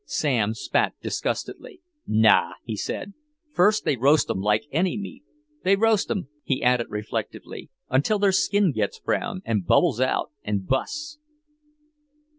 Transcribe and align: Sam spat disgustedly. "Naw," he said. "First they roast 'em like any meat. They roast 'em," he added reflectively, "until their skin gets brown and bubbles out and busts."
Sam 0.07 0.55
spat 0.55 0.95
disgustedly. 0.99 1.79
"Naw," 2.07 2.53
he 2.63 2.75
said. 2.75 3.13
"First 3.53 3.85
they 3.85 3.95
roast 3.97 4.31
'em 4.31 4.39
like 4.39 4.65
any 4.71 4.97
meat. 4.97 5.21
They 5.63 5.75
roast 5.75 6.09
'em," 6.09 6.27
he 6.43 6.63
added 6.63 6.87
reflectively, 6.89 7.69
"until 7.87 8.17
their 8.17 8.31
skin 8.31 8.71
gets 8.71 8.97
brown 8.97 9.43
and 9.45 9.63
bubbles 9.67 10.01
out 10.01 10.31
and 10.43 10.65
busts." 10.65 11.19